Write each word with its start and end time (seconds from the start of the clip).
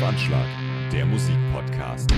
auf 0.00 0.08
Anschlag, 0.08 0.46
der 0.92 1.04
Musikpodcast. 1.04 2.10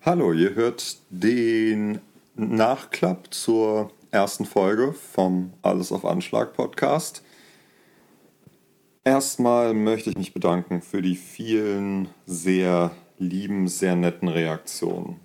Hallo, 0.00 0.32
ihr 0.32 0.54
hört 0.54 0.98
den 1.10 2.00
Nachklapp 2.36 3.32
zur 3.32 3.90
ersten 4.10 4.44
Folge 4.44 4.92
vom 4.92 5.52
Alles 5.62 5.90
auf 5.92 6.04
Anschlag 6.04 6.52
Podcast. 6.52 7.24
Erstmal 9.02 9.74
möchte 9.74 10.10
ich 10.10 10.16
mich 10.16 10.34
bedanken 10.34 10.82
für 10.82 11.02
die 11.02 11.16
vielen 11.16 12.08
sehr 12.26 12.92
lieben, 13.18 13.66
sehr 13.66 13.96
netten 13.96 14.28
Reaktionen. 14.28 15.20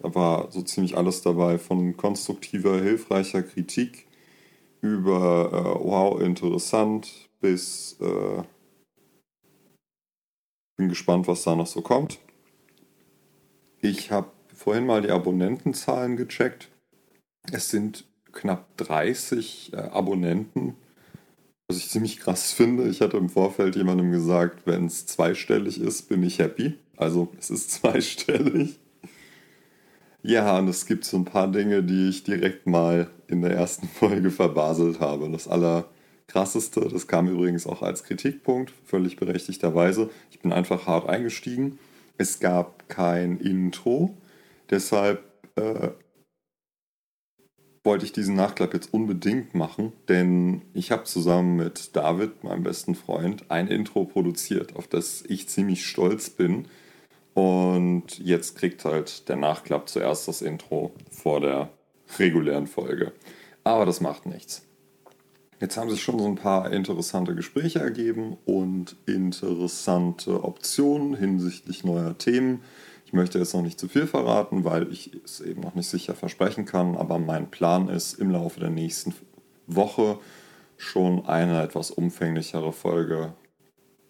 Da 0.00 0.14
war 0.14 0.50
so 0.50 0.62
ziemlich 0.62 0.96
alles 0.96 1.22
dabei, 1.22 1.58
von 1.58 1.96
konstruktiver, 1.96 2.80
hilfreicher 2.80 3.42
Kritik 3.42 4.06
über 4.80 5.50
äh, 5.52 5.84
wow, 5.84 6.20
interessant 6.20 7.28
bis 7.40 7.98
äh, 8.00 8.42
bin 10.76 10.88
gespannt, 10.88 11.28
was 11.28 11.42
da 11.42 11.54
noch 11.54 11.66
so 11.66 11.80
kommt. 11.80 12.18
Ich 13.80 14.10
habe 14.10 14.30
vorhin 14.54 14.86
mal 14.86 15.02
die 15.02 15.10
Abonnentenzahlen 15.10 16.16
gecheckt. 16.16 16.68
Es 17.52 17.70
sind 17.70 18.06
knapp 18.32 18.76
30 18.78 19.72
äh, 19.72 19.76
Abonnenten, 19.76 20.74
was 21.68 21.78
ich 21.78 21.90
ziemlich 21.90 22.18
krass 22.18 22.52
finde. 22.52 22.88
Ich 22.88 23.00
hatte 23.00 23.16
im 23.16 23.28
Vorfeld 23.28 23.76
jemandem 23.76 24.10
gesagt, 24.10 24.66
wenn 24.66 24.86
es 24.86 25.06
zweistellig 25.06 25.80
ist, 25.80 26.08
bin 26.08 26.22
ich 26.22 26.38
happy. 26.38 26.74
Also 26.96 27.28
es 27.38 27.50
ist 27.50 27.70
zweistellig. 27.72 28.78
Ja, 30.22 30.58
und 30.58 30.68
es 30.68 30.86
gibt 30.86 31.04
so 31.04 31.18
ein 31.18 31.26
paar 31.26 31.48
Dinge, 31.52 31.82
die 31.82 32.08
ich 32.08 32.24
direkt 32.24 32.66
mal 32.66 33.10
in 33.28 33.42
der 33.42 33.52
ersten 33.52 33.86
Folge 33.94 34.30
verbaselt 34.30 35.00
habe. 35.00 35.30
Das 35.30 35.46
allerkrasseste, 36.24 36.88
das 36.92 37.06
kam 37.06 37.28
übrigens 37.28 37.66
auch 37.66 37.82
als 37.82 38.04
Kritikpunkt, 38.04 38.72
völlig 38.84 39.16
berechtigterweise. 39.16 40.10
Ich 40.30 40.40
bin 40.40 40.52
einfach 40.52 40.86
hart 40.86 41.08
eingestiegen. 41.08 41.78
Es 42.16 42.40
gab 42.40 42.88
kein 42.88 43.38
Intro, 43.38 44.16
deshalb 44.70 45.24
äh, 45.56 45.90
wollte 47.82 48.04
ich 48.06 48.12
diesen 48.12 48.36
Nachklapp 48.36 48.72
jetzt 48.72 48.94
unbedingt 48.94 49.54
machen, 49.54 49.92
denn 50.08 50.62
ich 50.72 50.90
habe 50.90 51.04
zusammen 51.04 51.56
mit 51.56 51.94
David, 51.96 52.44
meinem 52.44 52.62
besten 52.62 52.94
Freund, 52.94 53.50
ein 53.50 53.68
Intro 53.68 54.04
produziert, 54.04 54.76
auf 54.76 54.86
das 54.86 55.22
ich 55.26 55.48
ziemlich 55.48 55.84
stolz 55.84 56.30
bin 56.30 56.66
und 57.34 58.18
jetzt 58.20 58.56
kriegt 58.56 58.84
halt 58.84 59.28
der 59.28 59.36
Nachklapp 59.36 59.88
zuerst 59.88 60.28
das 60.28 60.40
Intro 60.40 60.94
vor 61.10 61.40
der 61.40 61.68
regulären 62.18 62.68
Folge. 62.68 63.12
Aber 63.64 63.84
das 63.86 64.00
macht 64.00 64.24
nichts. 64.24 64.62
Jetzt 65.60 65.76
haben 65.76 65.90
sich 65.90 66.02
schon 66.02 66.18
so 66.18 66.26
ein 66.26 66.34
paar 66.34 66.72
interessante 66.72 67.34
Gespräche 67.34 67.78
ergeben 67.78 68.36
und 68.44 68.96
interessante 69.06 70.42
Optionen 70.44 71.14
hinsichtlich 71.14 71.84
neuer 71.84 72.18
Themen. 72.18 72.62
Ich 73.06 73.12
möchte 73.12 73.38
jetzt 73.38 73.54
noch 73.54 73.62
nicht 73.62 73.78
zu 73.78 73.88
viel 73.88 74.06
verraten, 74.06 74.64
weil 74.64 74.90
ich 74.90 75.12
es 75.24 75.40
eben 75.40 75.60
noch 75.60 75.74
nicht 75.74 75.88
sicher 75.88 76.14
versprechen 76.14 76.64
kann, 76.64 76.96
aber 76.96 77.18
mein 77.18 77.50
Plan 77.50 77.88
ist, 77.88 78.14
im 78.14 78.30
Laufe 78.30 78.60
der 78.60 78.70
nächsten 78.70 79.14
Woche 79.66 80.18
schon 80.76 81.24
eine 81.26 81.62
etwas 81.62 81.90
umfänglichere 81.90 82.72
Folge, 82.72 83.34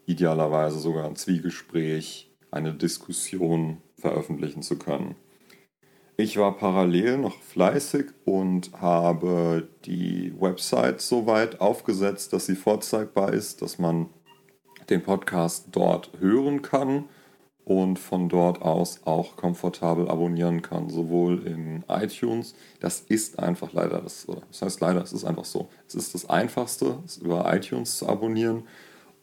idealerweise 0.07 0.79
sogar 0.79 1.07
ein 1.07 1.17
Zwiegespräch 1.17 2.31
eine 2.51 2.73
Diskussion 2.73 3.83
veröffentlichen 3.97 4.63
zu 4.63 4.79
können. 4.79 5.17
Ich 6.17 6.37
war 6.37 6.57
parallel 6.57 7.19
noch 7.19 7.43
fleißig 7.43 8.07
und 8.25 8.71
habe 8.81 9.67
die 9.85 10.33
Website 10.39 11.01
so 11.01 11.27
weit 11.27 11.61
aufgesetzt, 11.61 12.33
dass 12.33 12.47
sie 12.47 12.55
vorzeigbar 12.55 13.33
ist, 13.33 13.63
dass 13.63 13.81
man 13.81 14.09
den 14.89 15.03
Podcast 15.03 15.69
dort 15.73 16.13
hören 16.21 16.63
kann 16.63 17.07
und 17.65 17.99
von 17.99 18.29
dort 18.29 18.63
aus 18.63 19.01
auch 19.07 19.35
komfortabel 19.35 20.09
abonnieren 20.09 20.63
kann, 20.63 20.89
sowohl 20.89 21.45
in 21.49 21.85
iTunes. 21.89 22.55
Das 22.79 23.01
ist 23.01 23.41
einfach 23.41 23.73
leider, 23.73 24.01
das, 24.01 24.29
das 24.53 24.63
heißt 24.63 24.81
leider, 24.81 25.03
es 25.03 25.13
ist 25.13 25.25
einfach 25.25 25.45
so. 25.45 25.69
Es 25.89 25.97
ist 25.97 26.15
das 26.15 26.31
Einfachste, 26.31 26.99
es 27.05 27.17
über 27.17 27.53
iTunes 27.53 27.99
zu 27.99 28.09
abonnieren 28.09 28.69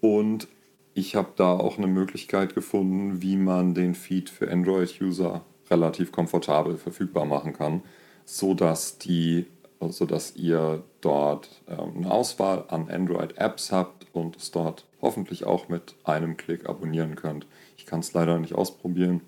und 0.02 0.50
ich 0.94 1.16
habe 1.16 1.30
da 1.38 1.54
auch 1.54 1.78
eine 1.78 1.88
Möglichkeit 1.88 2.54
gefunden, 2.54 3.22
wie 3.22 3.38
man 3.38 3.74
den 3.74 3.96
Feed 3.96 4.30
für 4.30 4.52
Android-User 4.52 5.46
relativ 5.72 6.12
komfortabel 6.12 6.78
verfügbar 6.78 7.26
machen 7.26 7.54
kann, 7.54 7.82
sodass 8.26 8.98
die 8.98 9.48
sodass 9.90 10.36
ihr 10.36 10.84
dort 11.02 11.50
ähm, 11.68 11.94
eine 11.98 12.12
Auswahl 12.12 12.66
an 12.68 12.90
Android-Apps 12.90 13.72
habt 13.72 14.06
und 14.14 14.38
es 14.38 14.52
dort 14.52 14.86
hoffentlich 15.02 15.46
auch 15.46 15.70
mit 15.70 15.96
einem 16.04 16.38
Klick 16.38 16.70
abonnieren 16.70 17.16
könnt. 17.16 17.48
Ich 17.78 17.86
kann 17.86 18.02
es 18.02 18.14
leider 18.14 18.38
nicht 18.38 18.54
ausprobieren. 18.54 19.22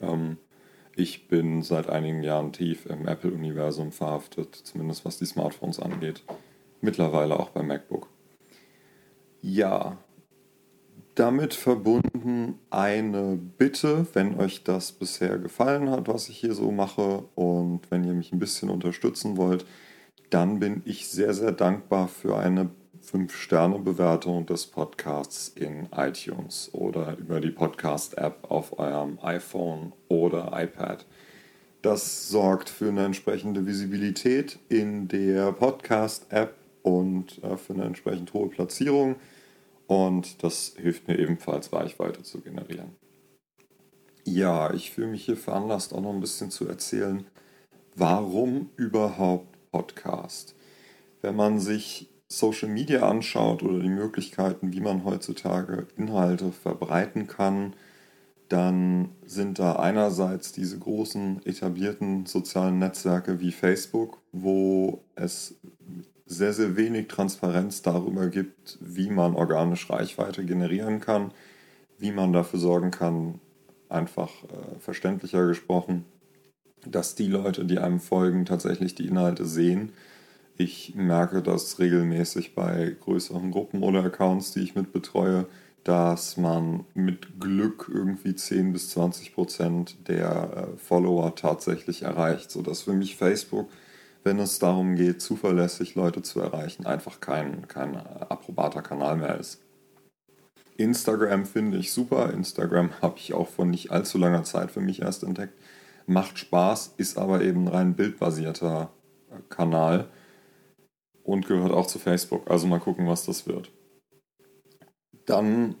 Ähm, 0.00 0.38
ich 0.94 1.28
bin 1.28 1.62
seit 1.62 1.88
einigen 1.88 2.22
Jahren 2.22 2.52
tief 2.52 2.86
im 2.86 3.06
Apple-Universum 3.06 3.92
verhaftet, 3.92 4.54
zumindest 4.54 5.04
was 5.04 5.18
die 5.18 5.26
Smartphones 5.26 5.80
angeht. 5.80 6.24
Mittlerweile 6.80 7.38
auch 7.38 7.50
beim 7.50 7.66
MacBook. 7.68 8.08
Ja, 9.40 9.98
damit 11.18 11.52
verbunden 11.52 12.60
eine 12.70 13.36
Bitte, 13.36 14.06
wenn 14.12 14.38
euch 14.38 14.62
das 14.62 14.92
bisher 14.92 15.38
gefallen 15.38 15.90
hat, 15.90 16.06
was 16.06 16.28
ich 16.28 16.38
hier 16.38 16.54
so 16.54 16.70
mache 16.70 17.24
und 17.34 17.90
wenn 17.90 18.04
ihr 18.04 18.14
mich 18.14 18.32
ein 18.32 18.38
bisschen 18.38 18.70
unterstützen 18.70 19.36
wollt, 19.36 19.66
dann 20.30 20.60
bin 20.60 20.82
ich 20.84 21.08
sehr, 21.08 21.34
sehr 21.34 21.50
dankbar 21.50 22.06
für 22.06 22.36
eine 22.36 22.70
5-Sterne-Bewertung 23.04 24.46
des 24.46 24.66
Podcasts 24.66 25.48
in 25.48 25.88
iTunes 25.96 26.70
oder 26.72 27.16
über 27.18 27.40
die 27.40 27.50
Podcast-App 27.50 28.48
auf 28.48 28.78
eurem 28.78 29.18
iPhone 29.20 29.92
oder 30.08 30.52
iPad. 30.54 31.04
Das 31.82 32.28
sorgt 32.28 32.68
für 32.68 32.90
eine 32.90 33.04
entsprechende 33.04 33.66
Visibilität 33.66 34.60
in 34.68 35.08
der 35.08 35.50
Podcast-App 35.50 36.54
und 36.82 37.42
äh, 37.42 37.56
für 37.56 37.74
eine 37.74 37.84
entsprechend 37.86 38.32
hohe 38.34 38.48
Platzierung. 38.48 39.16
Und 39.88 40.44
das 40.44 40.74
hilft 40.76 41.08
mir 41.08 41.18
ebenfalls, 41.18 41.72
Reichweite 41.72 42.22
zu 42.22 42.40
generieren. 42.40 42.94
Ja, 44.24 44.72
ich 44.74 44.90
fühle 44.90 45.08
mich 45.08 45.24
hier 45.24 45.38
veranlasst, 45.38 45.94
auch 45.94 46.02
noch 46.02 46.12
ein 46.12 46.20
bisschen 46.20 46.50
zu 46.50 46.68
erzählen, 46.68 47.26
warum 47.96 48.68
überhaupt 48.76 49.56
Podcast. 49.72 50.54
Wenn 51.22 51.34
man 51.34 51.58
sich 51.58 52.10
Social 52.28 52.68
Media 52.68 53.08
anschaut 53.08 53.62
oder 53.62 53.80
die 53.80 53.88
Möglichkeiten, 53.88 54.74
wie 54.74 54.80
man 54.80 55.04
heutzutage 55.04 55.86
Inhalte 55.96 56.52
verbreiten 56.52 57.26
kann, 57.26 57.74
dann 58.50 59.10
sind 59.24 59.58
da 59.58 59.76
einerseits 59.76 60.52
diese 60.52 60.78
großen 60.78 61.44
etablierten 61.46 62.26
sozialen 62.26 62.78
Netzwerke 62.78 63.40
wie 63.40 63.52
Facebook, 63.52 64.20
wo 64.32 65.02
es 65.14 65.58
sehr, 66.28 66.52
sehr 66.52 66.76
wenig 66.76 67.08
Transparenz 67.08 67.82
darüber 67.82 68.28
gibt, 68.28 68.78
wie 68.80 69.10
man 69.10 69.34
organisch 69.34 69.88
Reichweite 69.90 70.44
generieren 70.44 71.00
kann, 71.00 71.32
wie 71.98 72.12
man 72.12 72.32
dafür 72.32 72.60
sorgen 72.60 72.90
kann, 72.90 73.40
einfach 73.88 74.30
äh, 74.44 74.78
verständlicher 74.78 75.46
gesprochen, 75.46 76.04
dass 76.86 77.14
die 77.14 77.26
Leute, 77.26 77.64
die 77.64 77.78
einem 77.78 77.98
folgen, 77.98 78.44
tatsächlich 78.44 78.94
die 78.94 79.06
Inhalte 79.06 79.46
sehen. 79.46 79.92
Ich 80.56 80.94
merke 80.94 81.42
das 81.42 81.78
regelmäßig 81.78 82.54
bei 82.54 82.94
größeren 83.00 83.50
Gruppen 83.50 83.82
oder 83.82 84.04
Accounts, 84.04 84.52
die 84.52 84.60
ich 84.60 84.74
mitbetreue, 84.74 85.46
dass 85.82 86.36
man 86.36 86.84
mit 86.92 87.40
Glück 87.40 87.90
irgendwie 87.92 88.34
10 88.34 88.74
bis 88.74 88.90
20 88.90 89.34
Prozent 89.34 89.96
der 90.08 90.68
äh, 90.74 90.76
Follower 90.76 91.34
tatsächlich 91.34 92.02
erreicht, 92.02 92.50
sodass 92.50 92.82
für 92.82 92.92
mich 92.92 93.16
Facebook 93.16 93.70
wenn 94.28 94.40
es 94.40 94.58
darum 94.58 94.94
geht, 94.94 95.22
zuverlässig 95.22 95.94
Leute 95.94 96.20
zu 96.20 96.38
erreichen, 96.38 96.84
einfach 96.84 97.18
kein, 97.18 97.66
kein 97.66 97.96
approbater 97.96 98.82
Kanal 98.82 99.16
mehr 99.16 99.40
ist. 99.40 99.62
Instagram 100.76 101.46
finde 101.46 101.78
ich 101.78 101.92
super. 101.92 102.30
Instagram 102.34 102.90
habe 103.00 103.16
ich 103.16 103.32
auch 103.32 103.48
vor 103.48 103.64
nicht 103.64 103.90
allzu 103.90 104.18
langer 104.18 104.44
Zeit 104.44 104.70
für 104.70 104.82
mich 104.82 105.00
erst 105.00 105.22
entdeckt. 105.22 105.54
Macht 106.06 106.38
Spaß, 106.38 106.92
ist 106.98 107.16
aber 107.16 107.40
eben 107.40 107.68
ein 107.68 107.68
rein 107.68 107.94
bildbasierter 107.94 108.90
Kanal 109.48 110.10
und 111.24 111.46
gehört 111.46 111.72
auch 111.72 111.86
zu 111.86 111.98
Facebook. 111.98 112.50
Also 112.50 112.66
mal 112.66 112.80
gucken, 112.80 113.06
was 113.06 113.24
das 113.24 113.46
wird. 113.46 113.72
Dann 115.24 115.74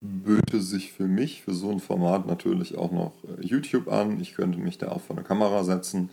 böte 0.00 0.60
sich 0.60 0.92
für 0.92 1.08
mich, 1.08 1.42
für 1.42 1.52
so 1.52 1.72
ein 1.72 1.80
Format 1.80 2.28
natürlich 2.28 2.78
auch 2.78 2.92
noch 2.92 3.14
YouTube 3.40 3.88
an. 3.88 4.20
Ich 4.20 4.34
könnte 4.34 4.60
mich 4.60 4.78
da 4.78 4.92
auch 4.92 5.00
vor 5.00 5.16
eine 5.16 5.26
Kamera 5.26 5.64
setzen 5.64 6.10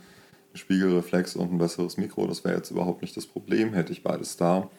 Spiegelreflex 0.55 1.35
und 1.35 1.51
ein 1.51 1.57
besseres 1.57 1.97
Mikro. 1.97 2.27
Das 2.27 2.43
wäre 2.43 2.55
jetzt 2.55 2.71
überhaupt 2.71 3.01
nicht 3.01 3.15
das 3.15 3.25
Problem, 3.25 3.73
hätte 3.73 3.91
ich 3.91 4.03
beides 4.03 4.37
da. 4.37 4.69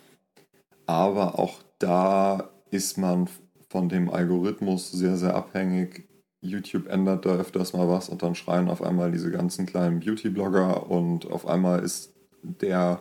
Aber 0.86 1.38
auch 1.38 1.60
da 1.78 2.50
ist 2.70 2.98
man 2.98 3.28
von 3.68 3.88
dem 3.88 4.10
Algorithmus 4.10 4.90
sehr, 4.90 5.16
sehr 5.16 5.34
abhängig. 5.34 6.08
YouTube 6.40 6.88
ändert 6.88 7.26
da 7.26 7.36
öfters 7.36 7.72
mal 7.72 7.88
was 7.88 8.08
und 8.08 8.22
dann 8.22 8.34
schreien 8.34 8.68
auf 8.68 8.82
einmal 8.82 9.10
diese 9.10 9.30
ganzen 9.30 9.66
kleinen 9.66 10.00
Beauty-Blogger 10.00 10.88
und 10.90 11.30
auf 11.30 11.46
einmal 11.46 11.80
ist 11.82 12.14
der 12.42 13.00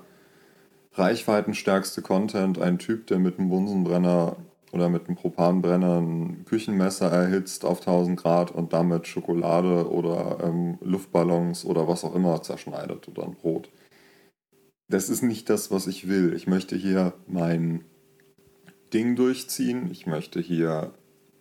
reichweitenstärkste 0.94 2.02
Content 2.02 2.60
ein 2.60 2.80
Typ, 2.80 3.08
der 3.08 3.20
mit 3.20 3.38
einem 3.38 3.50
Bunsenbrenner 3.50 4.38
oder 4.72 4.90
mit 4.90 5.08
einem 5.08 5.16
Propanbrenner 5.16 6.02
ein 6.02 6.46
Küchenmesser 6.46 7.10
erhitzt 7.10 7.66
auf 7.66 7.80
1000 7.80 8.20
Grad 8.20 8.52
und 8.52 8.74
damit 8.74 9.08
Schokolade 9.08 9.90
oder 9.90 10.40
ähm, 10.44 10.78
Luftballons 10.82 11.66
oder 11.66 11.88
was 11.88 12.04
auch 12.04 12.16
immer 12.16 12.42
zerschneidet 12.42 13.08
oder 13.08 13.24
ein 13.24 13.36
Brot. 13.36 13.70
Das 14.88 15.10
ist 15.10 15.24
nicht 15.24 15.50
das, 15.50 15.72
was 15.72 15.88
ich 15.88 16.08
will. 16.08 16.34
Ich 16.36 16.48
möchte 16.48 16.76
hier 16.76 17.14
mein 17.28 17.86
Ding 18.94 19.16
durchziehen. 19.16 19.90
Ich 19.92 20.06
möchte 20.06 20.40
hier 20.40 20.94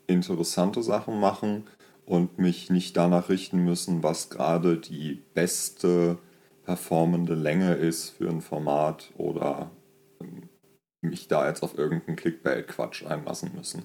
interessante 0.06 0.82
Sachen 0.82 1.20
machen 1.20 1.64
und 2.06 2.38
mich 2.38 2.70
nicht 2.70 2.96
danach 2.96 3.28
richten 3.28 3.64
müssen, 3.64 4.02
was 4.02 4.30
gerade 4.30 4.78
die 4.78 5.22
beste 5.34 6.18
performende 6.64 7.34
Länge 7.34 7.74
ist 7.74 8.10
für 8.10 8.28
ein 8.28 8.40
Format 8.40 9.12
oder 9.16 9.70
ähm, 10.20 10.48
mich 11.04 11.28
da 11.28 11.48
jetzt 11.48 11.62
auf 11.62 11.78
irgendeinen 11.78 12.16
Clickbait-Quatsch 12.16 13.06
einlassen 13.06 13.52
müssen. 13.54 13.84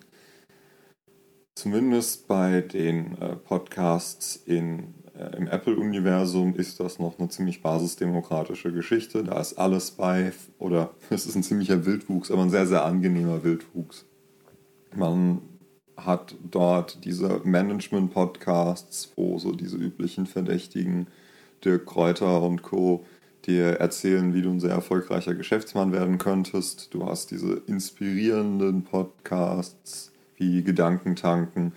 Zumindest 1.55 2.27
bei 2.27 2.61
den 2.61 3.17
äh, 3.17 3.35
Podcasts 3.35 4.37
in, 4.37 4.93
äh, 5.13 5.35
im 5.35 5.47
Apple-Universum 5.47 6.55
ist 6.55 6.79
das 6.79 6.99
noch 6.99 7.19
eine 7.19 7.27
ziemlich 7.27 7.61
basisdemokratische 7.61 8.71
Geschichte. 8.71 9.23
Da 9.25 9.39
ist 9.41 9.57
alles 9.57 9.91
bei, 9.91 10.31
oder 10.57 10.91
es 11.09 11.25
ist 11.25 11.35
ein 11.35 11.43
ziemlicher 11.43 11.85
Wildwuchs, 11.85 12.31
aber 12.31 12.43
ein 12.43 12.49
sehr, 12.49 12.65
sehr 12.65 12.85
angenehmer 12.85 13.43
Wildwuchs. 13.43 14.05
Man 14.95 15.41
hat 15.97 16.35
dort 16.49 17.03
diese 17.03 17.41
Management-Podcasts, 17.43 19.11
wo 19.17 19.37
so 19.37 19.51
diese 19.51 19.75
üblichen 19.75 20.27
Verdächtigen 20.27 21.07
Dirk 21.63 21.85
Kräuter 21.85 22.41
und 22.41 22.61
Co. 22.61 23.05
dir 23.47 23.79
erzählen, 23.79 24.33
wie 24.33 24.41
du 24.41 24.49
ein 24.49 24.59
sehr 24.59 24.71
erfolgreicher 24.71 25.35
Geschäftsmann 25.35 25.91
werden 25.91 26.17
könntest. 26.17 26.93
Du 26.93 27.05
hast 27.05 27.31
diese 27.31 27.61
inspirierenden 27.67 28.83
Podcasts 28.83 30.11
wie 30.37 30.63
Gedankentanken. 30.63 31.73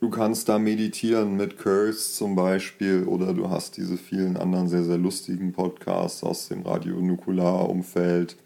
Du 0.00 0.10
kannst 0.10 0.48
da 0.50 0.58
meditieren 0.58 1.36
mit 1.36 1.56
Curse 1.56 2.12
zum 2.12 2.34
Beispiel 2.36 3.04
oder 3.04 3.32
du 3.32 3.48
hast 3.48 3.78
diese 3.78 3.96
vielen 3.96 4.36
anderen 4.36 4.68
sehr, 4.68 4.84
sehr 4.84 4.98
lustigen 4.98 5.52
Podcasts 5.52 6.22
aus 6.22 6.48
dem 6.48 6.62
Radio-Nukular-Umfeld. 6.62 8.36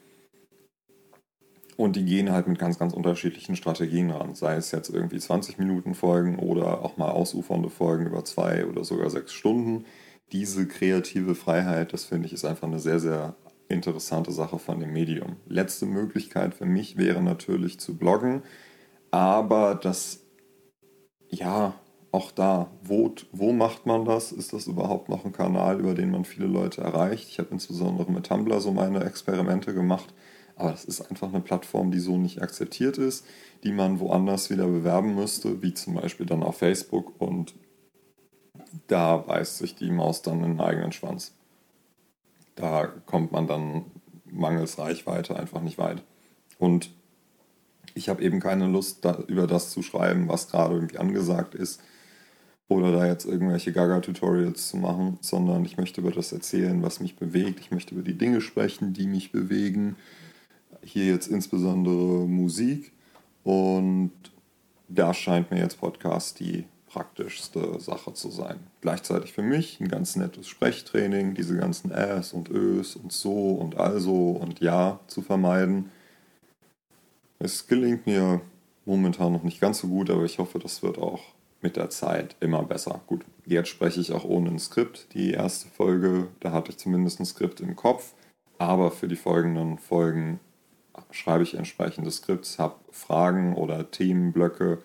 Und 1.77 1.97
die 1.97 2.05
gehen 2.05 2.33
halt 2.33 2.49
mit 2.49 2.59
ganz, 2.59 2.79
ganz 2.79 2.93
unterschiedlichen 2.93 3.57
Strategien 3.57 4.11
ran. 4.11 4.35
Sei 4.35 4.57
es 4.57 4.73
jetzt 4.73 4.91
irgendwie 4.91 5.19
20 5.19 5.59
Minuten 5.59 5.95
Folgen 5.95 6.39
oder 6.39 6.85
auch 6.85 6.97
mal 6.97 7.11
ausufernde 7.11 7.71
Folgen 7.71 8.07
über 8.07 8.25
zwei 8.25 8.67
oder 8.67 8.85
sogar 8.85 9.11
sechs 9.11 9.33
Stunden. 9.33 9.85
Diese 10.33 10.67
kreative 10.67 11.35
Freiheit, 11.35 11.93
das 11.93 12.05
finde 12.05 12.27
ich, 12.27 12.33
ist 12.33 12.45
einfach 12.45 12.67
eine 12.67 12.79
sehr, 12.79 13.01
sehr 13.01 13.35
interessante 13.69 14.33
Sache 14.33 14.59
von 14.59 14.81
dem 14.81 14.93
Medium. 14.93 15.37
Letzte 15.47 15.87
Möglichkeit 15.87 16.55
für 16.55 16.67
mich 16.67 16.97
wäre 16.97 17.23
natürlich 17.23 17.79
zu 17.81 17.97
bloggen, 17.97 18.43
aber 19.11 19.75
das, 19.75 20.21
ja, 21.29 21.75
auch 22.11 22.31
da, 22.31 22.71
wo, 22.83 23.15
wo 23.33 23.53
macht 23.53 23.85
man 23.85 24.07
das? 24.07 24.33
Ist 24.33 24.55
das 24.55 24.67
überhaupt 24.67 25.11
noch 25.11 25.27
ein 25.27 25.33
Kanal, 25.33 25.81
über 25.81 25.95
den 25.95 26.11
man 26.11 26.25
viele 26.25 26.47
Leute 26.47 26.81
erreicht? 26.81 27.29
Ich 27.29 27.39
habe 27.39 27.51
insbesondere 27.51 28.11
mit 28.11 28.27
Tumblr 28.27 28.61
so 28.61 28.73
meine 28.73 29.05
Experimente 29.05 29.75
gemacht 29.75 30.15
aber 30.59 30.73
das 30.73 30.85
ist 30.85 31.01
einfach 31.09 31.29
eine 31.29 31.41
Plattform, 31.41 31.93
die 31.93 32.01
so 32.01 32.19
nicht 32.19 32.43
akzeptiert 32.43 32.99
ist, 32.99 33.25
die 33.63 33.71
man 33.71 34.01
woanders 34.01 34.51
wieder 34.51 34.67
bewerben 34.67 35.15
müsste, 35.15 35.63
wie 35.63 35.73
zum 35.73 35.95
Beispiel 35.95 36.27
dann 36.27 36.43
auf 36.43 36.59
Facebook. 36.59 37.15
Und 37.21 37.55
da 38.87 39.17
beißt 39.17 39.59
sich 39.59 39.75
die 39.75 39.91
Maus 39.91 40.23
dann 40.23 40.45
in 40.45 40.53
den 40.53 40.61
eigenen 40.61 40.93
Schwanz. 40.93 41.35
Da 42.55 42.87
kommt 42.87 43.33
man 43.33 43.47
dann 43.47 43.85
mangels 44.25 44.79
Reichweite 44.79 45.37
einfach 45.37 45.61
nicht 45.61 45.79
weit. 45.79 46.03
Und 46.59 46.91
ich 47.95 48.09
habe 48.09 48.23
eben 48.23 48.41
keine 48.41 48.67
Lust, 48.67 49.05
da, 49.05 49.23
über 49.27 49.47
das 49.47 49.71
zu 49.71 49.83
schreiben, 49.83 50.29
was 50.29 50.51
gerade 50.51 50.75
irgendwie 50.75 50.99
angesagt 50.99 51.55
ist 51.55 51.81
oder 52.69 52.93
da 52.93 53.07
jetzt 53.07 53.25
irgendwelche 53.25 53.73
Gaga-Tutorials 53.73 54.69
zu 54.69 54.77
machen, 54.77 55.19
sondern 55.21 55.65
ich 55.65 55.79
möchte 55.79 56.01
über 56.01 56.11
das 56.11 56.33
erzählen, 56.33 56.83
was 56.83 57.01
mich 57.01 57.17
bewegt. 57.17 57.61
Ich 57.61 57.71
möchte 57.71 57.95
über 57.95 58.05
die 58.05 58.19
Dinge 58.19 58.41
sprechen, 58.41 58.93
die 58.93 59.07
mich 59.07 59.33
bewegen 59.33 59.97
hier 60.83 61.07
jetzt 61.07 61.29
insbesondere 61.29 62.27
Musik 62.27 62.93
und 63.43 64.13
da 64.89 65.13
scheint 65.13 65.51
mir 65.51 65.59
jetzt 65.59 65.81
Podcast 65.81 66.41
die 66.41 66.65
praktischste 66.89 67.81
Sache 67.81 68.15
zu 68.15 68.31
sein. 68.31 68.59
Gleichzeitig 68.81 69.33
für 69.33 69.43
mich 69.43 69.81
ein 69.81 69.89
ganz 69.89 70.17
nettes 70.17 70.49
Sprechtraining, 70.49 71.35
diese 71.35 71.57
ganzen 71.57 71.91
Äs 71.91 72.33
und 72.33 72.51
Ös 72.51 72.97
und 72.97 73.13
so 73.13 73.53
und 73.53 73.77
also 73.77 74.31
und 74.33 74.61
ja 74.61 75.01
zu 75.07 75.23
vermeiden. 75.23 75.91
Es 77.39 77.67
gelingt 77.67 78.07
mir 78.07 78.41
momentan 78.85 79.33
noch 79.33 79.43
nicht 79.43 79.61
ganz 79.61 79.79
so 79.79 79.89
gut, 79.89 80.11
aber 80.11 80.25
ich 80.25 80.39
hoffe, 80.39 80.59
das 80.59 80.83
wird 80.83 80.99
auch 80.99 81.21
mit 81.61 81.77
der 81.77 81.91
Zeit 81.91 82.37
immer 82.41 82.63
besser. 82.63 83.01
Gut, 83.07 83.25
jetzt 83.47 83.69
spreche 83.69 84.01
ich 84.01 84.13
auch 84.13 84.25
ohne 84.25 84.51
ein 84.51 84.59
Skript. 84.59 85.13
Die 85.15 85.33
erste 85.33 85.69
Folge, 85.69 86.29
da 86.41 86.53
hatte 86.53 86.71
ich 86.71 86.79
zumindest 86.79 87.21
ein 87.21 87.27
Skript 87.27 87.61
im 87.61 87.77
Kopf, 87.77 88.15
aber 88.59 88.91
für 88.91 89.09
die 89.09 89.17
folgenden 89.17 89.79
Folgen 89.79 90.41
schreibe 91.11 91.43
ich 91.43 91.55
entsprechende 91.55 92.11
Skripts, 92.11 92.59
habe 92.59 92.77
Fragen 92.91 93.55
oder 93.55 93.91
Themenblöcke 93.91 94.79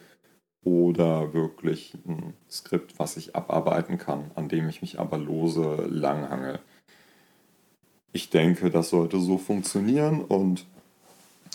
oder 0.63 1.33
wirklich 1.33 1.95
ein 2.07 2.33
Skript, 2.49 2.97
was 2.99 3.17
ich 3.17 3.35
abarbeiten 3.35 3.97
kann, 3.97 4.31
an 4.35 4.49
dem 4.49 4.69
ich 4.69 4.81
mich 4.81 4.99
aber 4.99 5.17
lose 5.17 5.87
langhange. 5.89 6.59
Ich 8.11 8.29
denke, 8.29 8.69
das 8.69 8.89
sollte 8.89 9.19
so 9.19 9.37
funktionieren 9.37 10.21
und 10.21 10.65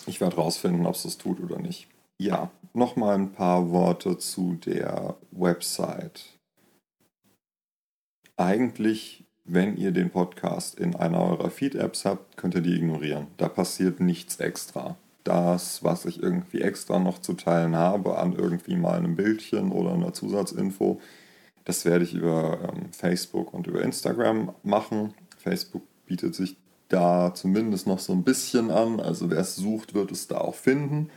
ich 0.05 0.21
werde 0.21 0.35
rausfinden, 0.35 0.85
ob 0.85 0.95
es 0.95 1.03
das 1.03 1.17
tut 1.17 1.39
oder 1.39 1.59
nicht. 1.59 1.87
Ja, 2.17 2.51
nochmal 2.73 3.15
ein 3.15 3.31
paar 3.31 3.71
Worte 3.71 4.17
zu 4.17 4.55
der 4.55 5.15
Website. 5.31 6.37
Eigentlich 8.35 9.25
wenn 9.51 9.77
ihr 9.77 9.91
den 9.91 10.11
Podcast 10.11 10.79
in 10.79 10.95
einer 10.95 11.23
eurer 11.23 11.49
Feed-Apps 11.49 12.05
habt, 12.05 12.37
könnt 12.37 12.53
ihr 12.53 12.61
die 12.61 12.75
ignorieren. 12.75 13.27
Da 13.37 13.49
passiert 13.49 13.99
nichts 13.99 14.35
extra. 14.35 14.95
Das, 15.23 15.83
was 15.83 16.05
ich 16.05 16.21
irgendwie 16.21 16.61
extra 16.61 16.99
noch 16.99 17.19
zu 17.19 17.33
teilen 17.33 17.75
habe, 17.75 18.17
an 18.17 18.33
irgendwie 18.33 18.75
mal 18.75 18.97
einem 18.97 19.15
Bildchen 19.15 19.71
oder 19.71 19.93
einer 19.93 20.13
Zusatzinfo, 20.13 20.99
das 21.65 21.85
werde 21.85 22.03
ich 22.03 22.13
über 22.13 22.59
ähm, 22.63 22.91
Facebook 22.91 23.53
und 23.53 23.67
über 23.67 23.83
Instagram 23.83 24.55
machen. 24.63 25.13
Facebook 25.37 25.83
bietet 26.05 26.33
sich 26.33 26.57
da 26.87 27.33
zumindest 27.35 27.85
noch 27.85 27.99
so 27.99 28.13
ein 28.13 28.23
bisschen 28.23 28.71
an. 28.71 28.99
Also 28.99 29.29
wer 29.29 29.39
es 29.39 29.55
sucht, 29.55 29.93
wird 29.93 30.11
es 30.11 30.27
da 30.27 30.39
auch 30.39 30.55
finden. 30.55 31.09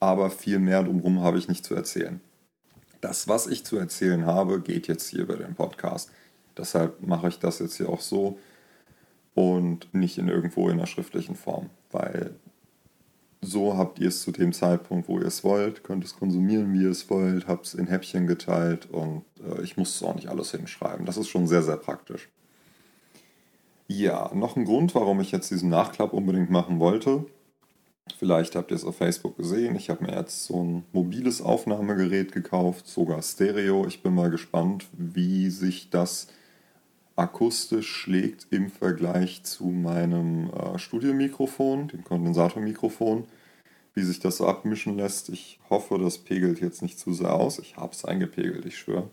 Aber 0.00 0.30
viel 0.30 0.58
mehr 0.58 0.82
drumherum 0.82 1.20
habe 1.20 1.38
ich 1.38 1.48
nicht 1.48 1.64
zu 1.64 1.74
erzählen. 1.74 2.20
Das, 3.00 3.28
was 3.28 3.46
ich 3.46 3.64
zu 3.64 3.76
erzählen 3.76 4.26
habe, 4.26 4.60
geht 4.60 4.88
jetzt 4.88 5.08
hier 5.08 5.20
über 5.20 5.36
den 5.36 5.54
Podcast. 5.54 6.10
Deshalb 6.56 7.00
mache 7.06 7.28
ich 7.28 7.38
das 7.38 7.60
jetzt 7.60 7.76
hier 7.76 7.88
auch 7.88 8.00
so 8.00 8.38
und 9.34 9.94
nicht 9.94 10.18
in 10.18 10.28
irgendwo 10.28 10.68
in 10.68 10.78
der 10.78 10.86
schriftlichen 10.86 11.36
Form, 11.36 11.70
weil 11.92 12.34
so 13.50 13.76
habt 13.76 13.98
ihr 13.98 14.08
es 14.08 14.22
zu 14.22 14.32
dem 14.32 14.52
Zeitpunkt, 14.52 15.08
wo 15.08 15.18
ihr 15.18 15.26
es 15.26 15.44
wollt, 15.44 15.82
könnt 15.84 16.04
es 16.04 16.16
konsumieren, 16.16 16.72
wie 16.72 16.84
ihr 16.84 16.90
es 16.90 17.08
wollt, 17.10 17.46
habt 17.46 17.66
es 17.66 17.74
in 17.74 17.86
Häppchen 17.86 18.26
geteilt 18.26 18.88
und 18.90 19.24
äh, 19.44 19.62
ich 19.62 19.76
muss 19.76 19.94
es 19.94 20.02
auch 20.02 20.14
nicht 20.14 20.28
alles 20.28 20.52
hinschreiben. 20.52 21.06
Das 21.06 21.16
ist 21.16 21.28
schon 21.28 21.46
sehr, 21.46 21.62
sehr 21.62 21.76
praktisch. 21.76 22.28
Ja, 23.88 24.30
noch 24.34 24.56
ein 24.56 24.64
Grund, 24.64 24.94
warum 24.94 25.20
ich 25.20 25.32
jetzt 25.32 25.50
diesen 25.50 25.68
Nachklapp 25.68 26.12
unbedingt 26.12 26.50
machen 26.50 26.78
wollte. 26.78 27.26
Vielleicht 28.18 28.54
habt 28.54 28.70
ihr 28.70 28.76
es 28.76 28.84
auf 28.84 28.96
Facebook 28.96 29.36
gesehen. 29.36 29.74
Ich 29.74 29.90
habe 29.90 30.04
mir 30.04 30.14
jetzt 30.14 30.44
so 30.44 30.62
ein 30.62 30.84
mobiles 30.92 31.42
Aufnahmegerät 31.42 32.32
gekauft, 32.32 32.86
sogar 32.86 33.20
Stereo. 33.22 33.86
Ich 33.86 34.02
bin 34.02 34.14
mal 34.14 34.30
gespannt, 34.30 34.86
wie 34.92 35.50
sich 35.50 35.90
das 35.90 36.28
akustisch 37.16 37.88
schlägt 37.88 38.46
im 38.50 38.70
Vergleich 38.70 39.42
zu 39.42 39.64
meinem 39.66 40.50
äh, 40.50 40.78
Studiomikrofon, 40.78 41.88
dem 41.88 42.04
Kondensatormikrofon, 42.04 43.24
wie 43.94 44.02
sich 44.02 44.20
das 44.20 44.36
so 44.36 44.46
abmischen 44.46 44.96
lässt. 44.96 45.28
Ich 45.28 45.58
hoffe, 45.68 45.98
das 45.98 46.18
pegelt 46.18 46.60
jetzt 46.60 46.82
nicht 46.82 46.98
zu 46.98 47.12
sehr 47.12 47.34
aus. 47.34 47.58
Ich 47.58 47.76
habe 47.76 47.92
es 47.92 48.04
eingepegelt, 48.04 48.64
ich 48.66 48.78
schwöre. 48.78 49.10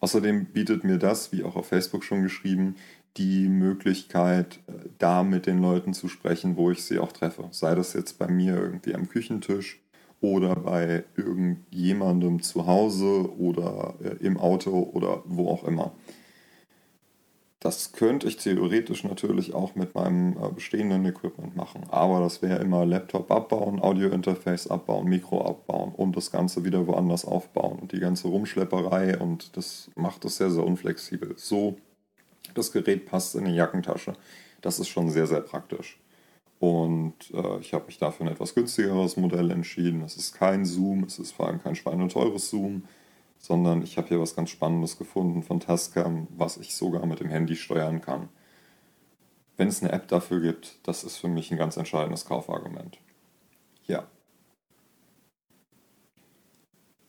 Außerdem 0.00 0.46
bietet 0.46 0.84
mir 0.84 0.98
das, 0.98 1.32
wie 1.32 1.44
auch 1.44 1.56
auf 1.56 1.68
Facebook 1.68 2.02
schon 2.04 2.22
geschrieben, 2.22 2.76
die 3.16 3.48
Möglichkeit, 3.48 4.58
äh, 4.66 4.88
da 4.98 5.22
mit 5.22 5.46
den 5.46 5.60
Leuten 5.60 5.94
zu 5.94 6.08
sprechen, 6.08 6.56
wo 6.56 6.70
ich 6.70 6.82
sie 6.82 6.98
auch 6.98 7.12
treffe. 7.12 7.48
Sei 7.50 7.74
das 7.74 7.92
jetzt 7.92 8.18
bei 8.18 8.26
mir 8.26 8.56
irgendwie 8.56 8.94
am 8.94 9.08
Küchentisch 9.08 9.80
oder 10.20 10.56
bei 10.56 11.04
irgendjemandem 11.16 12.42
zu 12.42 12.66
Hause 12.66 13.30
oder 13.38 13.94
äh, 14.02 14.24
im 14.24 14.38
Auto 14.38 14.90
oder 14.92 15.22
wo 15.26 15.48
auch 15.48 15.64
immer. 15.64 15.92
Das 17.62 17.92
könnte 17.92 18.26
ich 18.26 18.38
theoretisch 18.38 19.04
natürlich 19.04 19.54
auch 19.54 19.76
mit 19.76 19.94
meinem 19.94 20.32
äh, 20.32 20.48
bestehenden 20.52 21.04
Equipment 21.06 21.54
machen, 21.54 21.84
aber 21.90 22.18
das 22.18 22.42
wäre 22.42 22.58
immer 22.58 22.84
Laptop 22.84 23.30
abbauen, 23.30 23.80
Audio-Interface 23.80 24.66
abbauen, 24.66 25.08
Mikro 25.08 25.46
abbauen 25.46 25.92
und 25.94 26.16
das 26.16 26.32
Ganze 26.32 26.64
wieder 26.64 26.88
woanders 26.88 27.24
aufbauen 27.24 27.78
und 27.78 27.92
die 27.92 28.00
ganze 28.00 28.26
Rumschlepperei 28.26 29.16
und 29.16 29.56
das 29.56 29.92
macht 29.94 30.24
es 30.24 30.38
sehr, 30.38 30.50
sehr 30.50 30.66
unflexibel. 30.66 31.34
So, 31.36 31.76
das 32.54 32.72
Gerät 32.72 33.06
passt 33.06 33.36
in 33.36 33.44
die 33.44 33.54
Jackentasche. 33.54 34.14
Das 34.60 34.80
ist 34.80 34.88
schon 34.88 35.08
sehr, 35.10 35.28
sehr 35.28 35.40
praktisch. 35.40 36.00
Und 36.58 37.14
äh, 37.32 37.58
ich 37.60 37.74
habe 37.74 37.86
mich 37.86 37.98
dafür 37.98 38.26
ein 38.26 38.32
etwas 38.32 38.56
günstigeres 38.56 39.16
Modell 39.16 39.52
entschieden. 39.52 40.02
Es 40.02 40.16
ist 40.16 40.34
kein 40.34 40.64
Zoom, 40.64 41.04
es 41.04 41.20
ist 41.20 41.30
vor 41.30 41.46
allem 41.46 41.62
kein 41.62 41.76
schweineteures 41.76 42.50
Zoom, 42.50 42.82
sondern 43.42 43.82
ich 43.82 43.98
habe 43.98 44.08
hier 44.08 44.20
was 44.20 44.36
ganz 44.36 44.50
Spannendes 44.50 44.96
gefunden 44.96 45.42
von 45.42 45.60
Tascam, 45.60 46.28
was 46.30 46.56
ich 46.56 46.74
sogar 46.74 47.04
mit 47.06 47.20
dem 47.20 47.28
Handy 47.28 47.56
steuern 47.56 48.00
kann. 48.00 48.28
Wenn 49.56 49.68
es 49.68 49.82
eine 49.82 49.92
App 49.92 50.08
dafür 50.08 50.40
gibt, 50.40 50.78
das 50.84 51.04
ist 51.04 51.16
für 51.16 51.28
mich 51.28 51.50
ein 51.50 51.58
ganz 51.58 51.76
entscheidendes 51.76 52.24
Kaufargument. 52.24 52.98
Ja. 53.86 54.06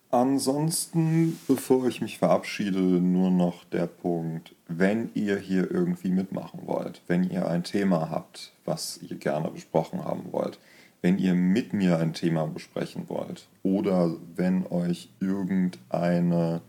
Ansonsten, 0.10 1.40
bevor 1.48 1.86
ich 1.88 2.02
mich 2.02 2.18
verabschiede, 2.18 2.80
nur 2.80 3.30
noch 3.30 3.64
der 3.66 3.88
Punkt, 3.88 4.56
wenn 4.68 5.12
ihr 5.14 5.38
hier 5.38 5.70
irgendwie 5.70 6.10
mitmachen 6.10 6.62
wollt, 6.66 7.02
wenn 7.08 7.30
ihr 7.30 7.48
ein 7.48 7.64
Thema 7.64 8.10
habt, 8.10 8.54
was 8.66 9.00
ihr 9.04 9.18
gerne 9.18 9.52
besprochen 9.52 10.04
haben 10.04 10.32
wollt, 10.32 10.60
wenn 11.04 11.20
ihr 11.20 11.36
mit 11.36 11.74
mir 11.74 12.00
ein 12.00 12.14
Thema 12.14 12.48
besprechen 12.48 13.10
wollt 13.10 13.50
oder 13.62 14.16
wenn 14.36 14.66
euch 14.66 15.10
irgendeine 15.20 16.62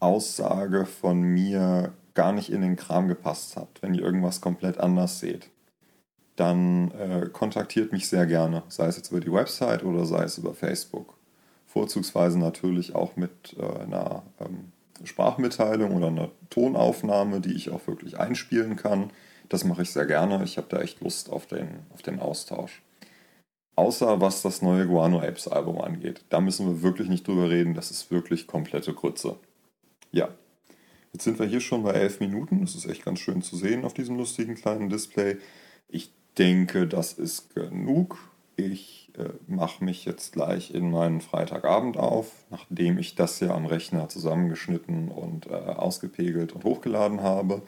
Aussage 0.00 0.84
von 0.84 1.22
mir 1.22 1.92
gar 2.14 2.32
nicht 2.32 2.50
in 2.50 2.62
den 2.62 2.74
Kram 2.74 3.06
gepasst 3.06 3.56
hat, 3.56 3.68
wenn 3.80 3.94
ihr 3.94 4.02
irgendwas 4.02 4.40
komplett 4.40 4.78
anders 4.78 5.20
seht, 5.20 5.50
dann 6.34 6.90
äh, 6.90 7.28
kontaktiert 7.32 7.92
mich 7.92 8.08
sehr 8.08 8.26
gerne, 8.26 8.64
sei 8.68 8.88
es 8.88 8.96
jetzt 8.96 9.12
über 9.12 9.20
die 9.20 9.32
Website 9.32 9.84
oder 9.84 10.04
sei 10.04 10.24
es 10.24 10.36
über 10.36 10.52
Facebook 10.52 11.14
vorzugsweise 11.66 12.40
natürlich 12.40 12.96
auch 12.96 13.16
mit 13.16 13.56
äh, 13.56 13.82
einer 13.82 14.24
ähm, 14.40 14.72
Sprachmitteilung 15.04 15.94
oder 15.94 16.08
einer 16.08 16.30
Tonaufnahme, 16.50 17.40
die 17.40 17.52
ich 17.52 17.70
auch 17.70 17.86
wirklich 17.86 18.18
einspielen 18.18 18.74
kann. 18.74 19.10
Das 19.48 19.62
mache 19.62 19.82
ich 19.82 19.92
sehr 19.92 20.06
gerne. 20.06 20.42
Ich 20.42 20.56
habe 20.56 20.66
da 20.68 20.80
echt 20.80 21.00
Lust 21.00 21.30
auf 21.30 21.46
den, 21.46 21.68
auf 21.94 22.02
den 22.02 22.18
Austausch. 22.18 22.82
Außer 23.78 24.20
was 24.20 24.42
das 24.42 24.60
neue 24.60 24.88
Guano 24.88 25.20
Apes 25.20 25.46
Album 25.46 25.80
angeht. 25.80 26.24
Da 26.30 26.40
müssen 26.40 26.66
wir 26.66 26.82
wirklich 26.82 27.08
nicht 27.08 27.28
drüber 27.28 27.48
reden. 27.48 27.74
Das 27.74 27.92
ist 27.92 28.10
wirklich 28.10 28.48
komplette 28.48 28.92
Grütze. 28.92 29.36
Ja. 30.10 30.30
Jetzt 31.12 31.22
sind 31.22 31.38
wir 31.38 31.46
hier 31.46 31.60
schon 31.60 31.84
bei 31.84 31.92
elf 31.92 32.18
Minuten. 32.18 32.60
Das 32.60 32.74
ist 32.74 32.86
echt 32.86 33.04
ganz 33.04 33.20
schön 33.20 33.40
zu 33.40 33.54
sehen 33.54 33.84
auf 33.84 33.94
diesem 33.94 34.16
lustigen 34.16 34.56
kleinen 34.56 34.88
Display. 34.88 35.36
Ich 35.86 36.12
denke, 36.36 36.88
das 36.88 37.12
ist 37.12 37.54
genug. 37.54 38.18
Ich 38.56 39.12
äh, 39.16 39.28
mache 39.46 39.84
mich 39.84 40.04
jetzt 40.04 40.32
gleich 40.32 40.74
in 40.74 40.90
meinen 40.90 41.20
Freitagabend 41.20 41.98
auf, 41.98 42.32
nachdem 42.50 42.98
ich 42.98 43.14
das 43.14 43.38
hier 43.38 43.54
am 43.54 43.64
Rechner 43.64 44.08
zusammengeschnitten 44.08 45.08
und 45.08 45.46
äh, 45.46 45.54
ausgepegelt 45.54 46.52
und 46.52 46.64
hochgeladen 46.64 47.22
habe. 47.22 47.62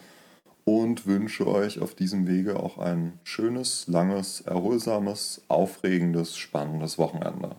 Und 0.73 1.05
wünsche 1.05 1.49
euch 1.49 1.81
auf 1.81 1.97
diesem 1.97 2.29
Wege 2.29 2.61
auch 2.61 2.79
ein 2.79 3.19
schönes, 3.25 3.89
langes, 3.89 4.43
erholsames, 4.43 5.43
aufregendes, 5.49 6.37
spannendes 6.37 6.97
Wochenende. 6.97 7.57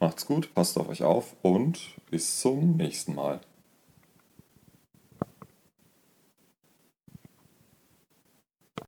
Macht's 0.00 0.24
gut, 0.24 0.54
passt 0.54 0.78
auf 0.78 0.88
euch 0.88 1.02
auf 1.02 1.36
und 1.42 1.78
bis 2.10 2.40
zum 2.40 2.78
nächsten 2.78 3.14
Mal. 3.14 3.42